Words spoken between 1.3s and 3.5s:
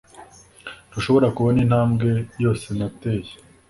kubona Intambwe yose nateye